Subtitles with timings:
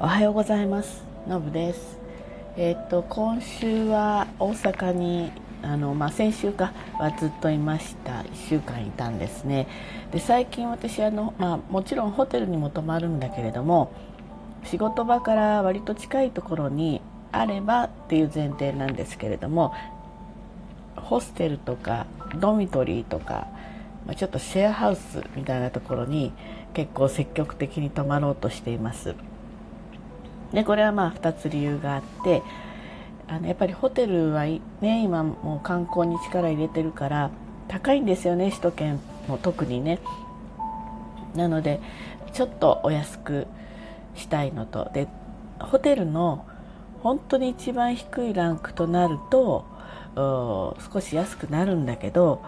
[0.00, 1.04] おはようございます。
[1.28, 1.98] のぶです。
[2.56, 5.30] えっ、と今週は大阪に
[5.62, 8.22] あの、まあ、先週かはずっといました。
[8.22, 9.68] 1週間いたんですね。
[10.10, 13.92] で最近私あの、まあ、もちろんホテルにも泊まるんだけれども
[14.64, 17.00] 仕事場から割と近いところに
[17.30, 19.72] あればっていう前提なんですけれども
[20.96, 22.06] ホステルとか
[22.40, 23.48] ドミトリーとか、
[24.06, 26.32] まあ、ちょっとシェアハウスみたいなところに
[26.74, 29.14] 結構積極的に泊まろうとしています。
[30.52, 32.42] でこれはまあ2つ理由があって
[33.28, 37.30] あのやっぱりホテルはね今もう観光に力入れてるから
[37.68, 39.98] 高いんですよね首都圏も特にね。
[41.34, 41.80] なので
[42.34, 43.46] ちょっとお安く
[44.14, 44.90] したいのと。
[44.92, 45.08] で
[45.58, 46.44] ホテルの
[47.02, 49.64] 本当に一番低いランクとなると
[50.14, 52.42] 少し安くなるんだけど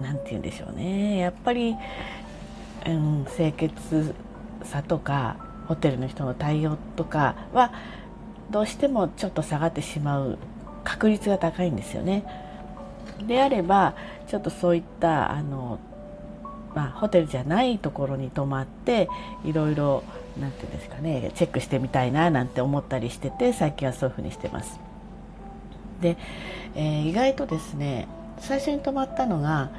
[0.00, 1.18] 何て言うんでしょうね。
[1.18, 1.76] やっぱり、
[2.86, 4.14] うん、清潔
[4.62, 5.36] さとか
[5.70, 7.72] ホテルの人の対応とかは
[8.50, 10.36] どうしてもちょっと下がってしまう
[10.82, 12.24] 確率が高いんですよね。
[13.24, 13.94] であれば
[14.26, 15.78] ちょっとそういったあの、
[16.74, 19.08] まあ、ホテルじゃないところに泊まって
[19.44, 20.02] いろいろ
[20.40, 24.80] 何て言うんですかねチェックしてみたいななんて思ったりしてて最近はそういうふうにしてます。
[26.00, 26.16] で、
[26.74, 28.08] えー、意外とですね
[28.40, 29.70] 最初に泊まったのが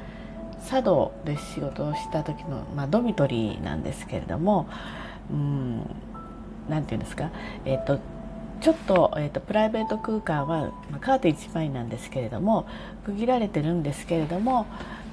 [0.70, 4.66] 佐渡で仕事をした時の、まあ、ドミトリーなんですけれども
[5.30, 5.78] うん
[6.68, 7.30] 何て言うんですか、
[7.64, 7.98] えーと、
[8.60, 12.66] ちょっと,、えーと、プライベート空間は、まあ、カーテン1枚なんですけれども
[13.04, 14.66] 区切られてるんですけれども、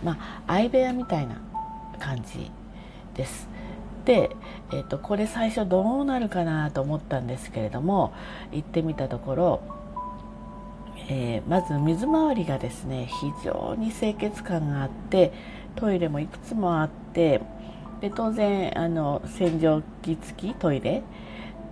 [0.03, 1.41] まあ、相部屋みたいな
[1.99, 2.52] 感じ
[3.15, 3.49] です。
[4.05, 4.30] で、
[4.71, 8.13] えーとこれ最初どうなるかなと思ったんですけれども
[8.52, 9.61] 行ってみたところ
[11.11, 15.33] えー、まず水回りがですね非常に清潔感があって
[15.75, 17.41] トイレもいくつもあって
[18.02, 21.03] で当然あの洗浄機付きトイレ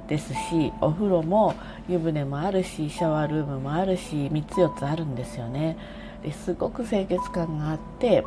[0.08, 1.56] ですしお風呂も
[1.88, 5.78] 湯船もあるしシャワールームもあるし3つ4つあるんですよね。
[6.24, 8.24] ですごく清潔感があって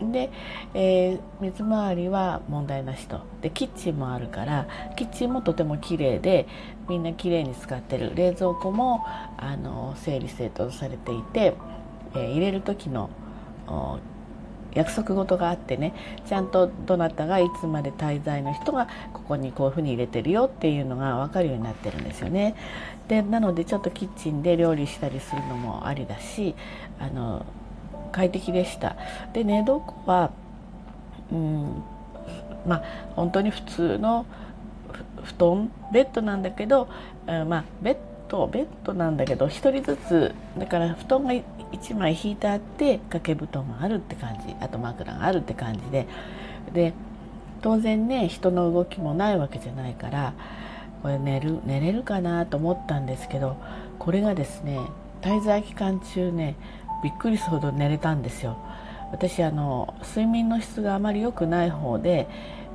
[0.00, 0.30] で、
[0.74, 3.20] えー、水回りは問題なしと。
[3.42, 4.66] でキッチンもあるから
[4.96, 6.46] キッチンもとても綺麗で
[6.88, 8.12] みんな綺麗に使ってる。
[8.14, 9.04] 冷蔵庫も
[9.36, 11.54] あの整理整頓されていて、
[12.14, 13.10] えー、入れる時の
[14.74, 15.94] 約束事があってね
[16.26, 22.54] ちゃんとどなたがいつまで滞在の人がここにこういうふうに入れてるよっていうのが分かるようになってるんですよね。
[23.08, 26.54] でなのでちょっとキッチンで料理したりするのもありだし
[26.98, 27.44] あの
[28.12, 28.96] 快適でした
[29.32, 30.30] で寝床は
[31.30, 31.82] うん
[32.66, 32.82] まあ
[33.14, 34.24] 本当に普通の
[35.22, 36.88] 布団ベッドなんだけど、
[37.26, 46.06] まあベッドとベッドなんだけど1人ずつだから布団が1枚引いてあって掛け布団があるって感じあと枕があるって感じで。
[46.72, 46.92] で
[47.62, 50.34] 当然ね人の動きもないわけじゃないから
[51.02, 53.56] これ寝る寝れるかなと思ったんですけど
[53.98, 54.78] これがですね
[55.22, 56.56] 滞在期間中ね
[57.02, 58.58] びっくりするほど寝れたんですよ。
[59.12, 62.26] 私あの睡眠の質があまり良くない方で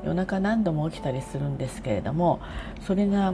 [0.03, 2.39] 夜中何度も起きたりするんですけれども
[2.81, 3.33] それが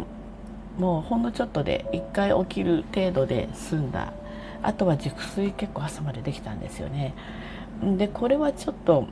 [0.78, 4.14] もうほんのちょっとで1回起きる程度で済んだ。
[4.62, 7.14] あとは熟睡結構朝までできたんですよね。
[7.98, 9.08] でこれはちょっと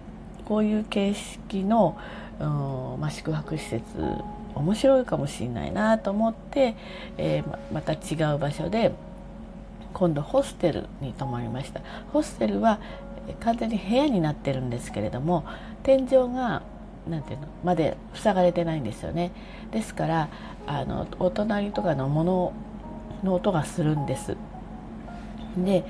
[0.45, 1.97] こういう形式の、
[2.39, 3.83] うんまあ、宿泊施設
[4.55, 6.75] 面白いかもしれないなと思って、
[7.17, 8.93] えー、また違う場所で
[9.93, 11.81] 今度ホステルに泊まりました。
[12.11, 12.79] ホステルは
[13.39, 15.45] 完全に部屋になってるんですけれども
[15.83, 16.61] 天井が
[17.09, 19.31] なんていうのまで塞がれてないんですよね。
[19.71, 20.29] ですから
[20.67, 22.53] あのお隣とかのもの
[23.23, 24.37] の音がするんです。
[25.57, 25.85] で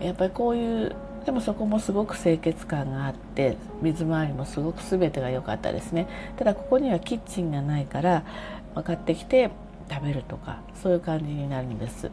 [0.00, 6.06] やっぱりこういうでもそこもすごく清潔感があって水回りもすごく全てが良かったですね。
[6.36, 8.24] ただここにはキッチンがないから
[8.84, 9.50] 買ってきて
[9.90, 12.10] 食べるとかそういう感じになるんです。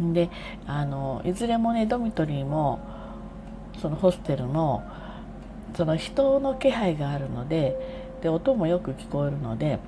[0.00, 0.28] で
[0.66, 2.80] あのいずれもねドミトリーも
[3.80, 4.82] そのホステルも
[5.74, 7.76] その人の気配があるので
[8.22, 9.78] で音もよく聞こえるので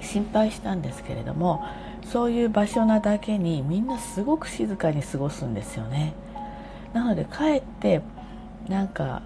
[0.00, 1.64] 心配したんですけれども
[2.04, 6.14] そういう場所なだけにみんなすごく静かに過ごすんですよね。
[6.92, 8.00] なので帰って
[8.68, 9.22] なんか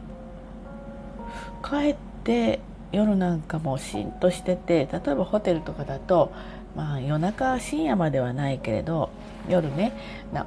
[1.62, 2.60] 帰って
[2.90, 6.32] 夜なんかもしんとしてて例えばホテルとかだと
[6.76, 9.10] まあ夜中深夜まではないけれど
[9.48, 9.92] 夜ね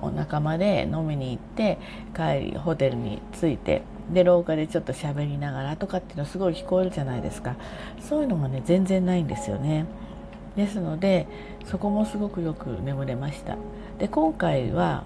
[0.02, 1.78] お仲間で飲みに行って
[2.16, 3.82] 帰りホテルに着いて
[4.14, 7.56] で廊下でちょっと喋りながらとかっていうのすごい聞こえるじゃないですか。
[8.00, 9.86] そういうのもね全然ないんですよね。
[10.56, 11.28] ですので
[11.66, 13.58] そこもすごくよく眠れました。
[14.00, 15.04] で今回は、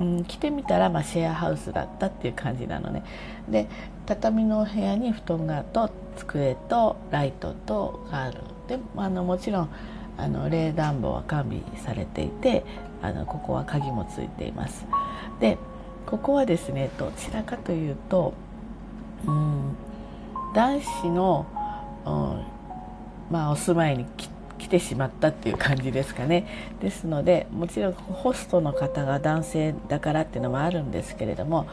[0.00, 3.02] うん、来てみたら、まあ、シェアハウスだったっていう感じなのね。
[3.48, 3.68] で
[4.06, 9.68] 畳の部屋に布団がと机とライトとがあるであのもちろん
[10.18, 12.64] あの冷暖房は完備されていて
[13.02, 14.86] あのここは鍵もついています。
[15.40, 15.58] で
[16.10, 18.34] ここはですねどちらかというと、
[19.26, 19.76] うん、
[20.54, 21.46] 男子の、
[22.04, 24.06] うん、まあ、お住まいに
[24.58, 26.46] 来てしまったっていう感じですかね。
[26.80, 31.66] ですのでもちろんホストの方が男性だからっていうのもあるんですけれども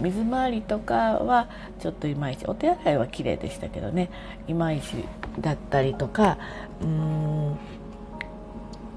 [0.00, 1.48] 水回りとかは
[1.78, 4.10] ちょっといまいちお手洗いは綺麗でしたけどね
[4.48, 5.04] いまいち
[5.40, 6.38] だったりとか
[6.80, 7.56] うーん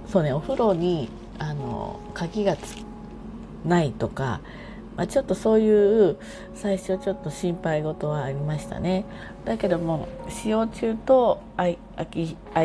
[0.07, 2.55] そうねお風呂にあの鍵が
[3.65, 4.39] ないとか
[4.97, 6.17] まあ、ちょっとそういう
[6.55, 9.05] 最初ちょっと心配事はありましたね。
[9.45, 11.77] だけども使用中と空い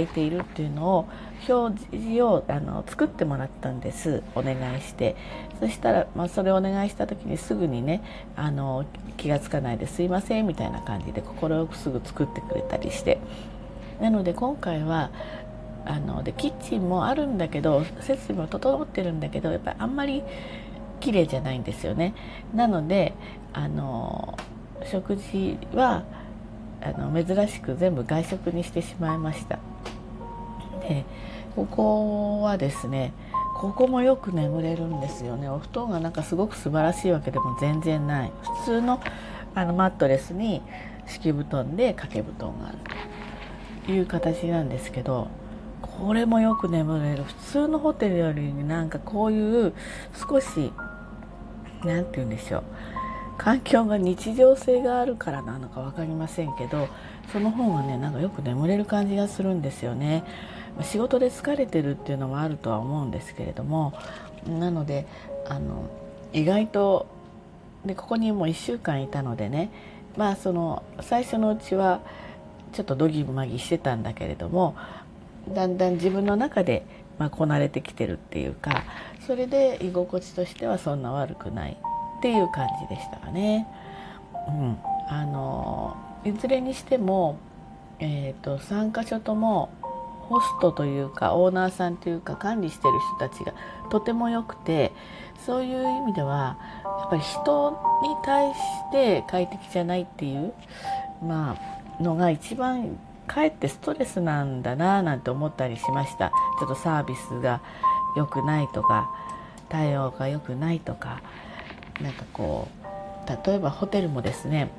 [0.07, 1.09] ているっていうのを
[1.47, 4.23] 表示をあの作ってもらったんです。
[4.35, 5.15] お願いして。
[5.61, 8.03] そしたら、まあ、それをお願いした時にすぐにね
[8.35, 8.85] あの
[9.17, 13.19] 気が付かないですいませんみたいな感じで快くすぐ作ってくれたりして。
[14.01, 15.11] なので今回は
[15.85, 20.23] あのでキッチンもあるんだけど設備も整ってるんだけどやっぱりあんまり
[21.03, 22.15] 綺麗じゃないんですよね。
[22.55, 23.13] なので
[23.53, 24.39] あの
[24.91, 26.05] 食事は
[26.81, 29.59] あの珍しく全部外食にしてしまいました。
[30.81, 31.05] で
[31.55, 33.13] ここはですね
[33.57, 35.49] ここもよく眠れるんですよね。
[35.49, 38.33] お布団がなんかすごく素晴らしいわけでも全然ない。
[38.61, 39.01] 普通の
[39.55, 40.63] あのマットレスに
[41.07, 42.79] 敷布団で掛け布団がある
[43.87, 45.29] という形なんですけど
[45.83, 47.25] これもよく眠れる。
[47.25, 49.73] 普通のホテルよりなんかこういう
[50.29, 50.73] 少し
[51.85, 52.63] 何て言うんでしょう。
[53.39, 56.89] 環境が日常性があるからなのか分かりませんけど
[57.33, 60.25] その方がねなんかよく眠れる感じがするんですよね。
[60.83, 63.93] 仕事で疲れてるっていうのもあるとは思うんですけれども
[64.47, 65.07] なので
[65.47, 65.91] あの
[66.33, 67.07] 意外と
[67.85, 69.71] でここにもう1週間いたのでね
[70.17, 72.01] まあその最初のうちは
[72.73, 74.75] ちょっとドギマギしてたんだけれども
[75.47, 76.87] だんだん自分の中で
[77.19, 78.85] まあ、こなれてきてるっていうか
[79.27, 81.73] それで居心地としてはそんな悪くない
[82.19, 83.67] っていう感じでしたかね。
[84.49, 84.79] うん、
[85.09, 87.37] あのいずれにしても、
[88.01, 89.71] えーと、3か所とも
[90.23, 93.55] ホストというかオーナーさんというか管理してる人たちが
[93.91, 94.93] とても良くて
[95.45, 96.57] そういう意味では
[97.01, 97.71] やっぱり人
[98.03, 98.59] に対し
[98.93, 100.53] て快適じゃないっていう、
[101.23, 107.61] まあのが一番かえってストレスなんだななんて思ったりしましたちょっとサービスが
[108.17, 109.11] 良くないとか
[109.69, 111.23] 対応が良くないとか
[112.01, 112.69] なんかこ
[113.27, 114.71] う例えばホテルもですね、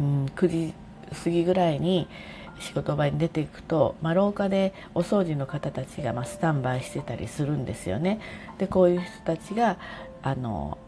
[0.00, 0.74] うん、9時
[1.24, 2.08] 過ぎぐらいに
[2.58, 8.18] 仕事場に出ていくと、まあ、廊下でお掃除の方たちがまスタンバイしてたりするんですよね。
[8.58, 9.76] でこういう人たちが
[10.22, 10.78] あの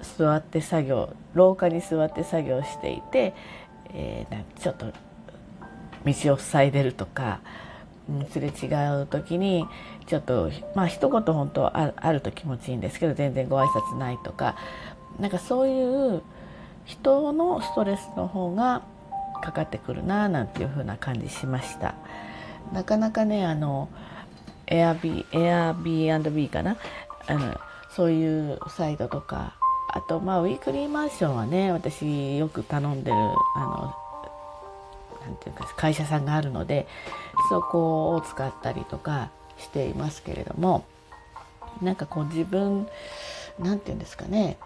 [0.00, 3.34] 座って作業廊下に座って作業していて、
[3.92, 4.86] えー、ちょっと
[6.06, 7.40] 道を塞いでるとか、
[8.30, 8.66] すれ違
[9.02, 9.66] う時に
[10.06, 14.56] ちょっとまあ一言本当ああると気持ちいいんですけど全然ご挨拶ないとか。
[15.18, 16.22] なんかそういう
[16.84, 18.82] 人のストレスの方が
[19.42, 21.94] かかってくるななんていう風な感じしました。
[22.72, 23.88] なかなかねあの
[24.66, 26.76] エアビーエアビービーかな？
[27.26, 27.60] あの
[27.90, 29.54] そういうサイトとか。
[29.92, 33.16] あとまあウィークリーマンションはね私よく頼んでる
[33.56, 33.94] あの
[35.30, 36.86] なんていうか会社さんがあるので
[37.48, 40.84] そこを使ったりとかしていますけれども
[41.80, 42.88] なんかこう自分
[43.58, 44.58] なんていうんですかね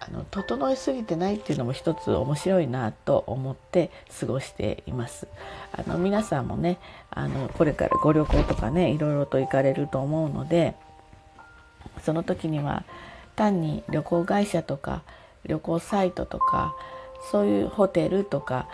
[0.00, 5.26] あの整いすぎてないっていうのも一つ面白いなと思って過ごしています。
[5.72, 6.78] あの皆さんもね
[7.10, 10.76] あのこれからご旅行とかねいろいろと行かれると思うので
[12.04, 12.84] その時には
[13.34, 15.02] 単に旅行会社とか
[15.44, 16.74] 旅行サイトとか
[17.32, 18.68] そういうホテルとか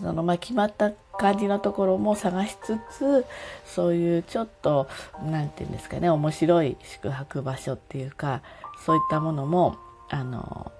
[0.00, 3.26] そのまあ決まった感じのところも探しつつ
[3.66, 4.88] そういうちょっと
[5.24, 8.42] 何て言うんですかね面白い宿泊場所っていうか
[8.84, 9.76] そういったものも
[10.08, 10.72] あの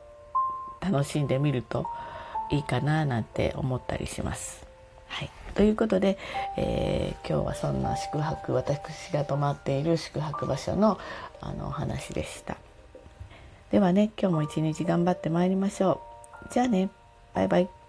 [0.80, 1.87] 楽しんでみると
[2.50, 4.66] いいかななんて思ったりします。
[5.09, 6.18] はい、ということで、
[6.56, 10.99] えー、今日はそんな宿泊私が泊まっている宿泊場所の
[11.40, 12.56] あのお話でした。
[13.71, 16.02] ではね今日も一日頑張ってまいりましょ
[16.44, 16.52] う。
[16.52, 16.90] じゃあね
[17.35, 17.82] バイバイ。